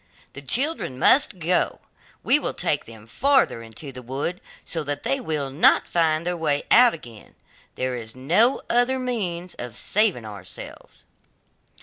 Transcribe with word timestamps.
The 0.33 0.41
children 0.41 0.97
must 0.97 1.37
go, 1.37 1.79
we 2.23 2.39
will 2.39 2.55
take 2.55 2.85
them 2.85 3.05
farther 3.05 3.61
into 3.61 3.91
the 3.91 4.01
wood, 4.01 4.41
so 4.65 4.83
that 4.83 5.03
they 5.03 5.19
will 5.19 5.51
not 5.51 5.87
find 5.87 6.25
their 6.25 6.35
way 6.35 6.63
out 6.71 6.95
again; 6.95 7.35
there 7.75 7.95
is 7.95 8.15
no 8.15 8.63
other 8.67 8.97
means 8.97 9.53
of 9.59 9.77
saving 9.77 10.25
ourselves! 10.25 11.05